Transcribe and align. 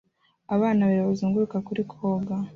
Abana 0.55 0.81
babiri 0.85 1.05
bazunguruka 1.07 1.57
kuri 1.67 1.81
koga 1.91 2.35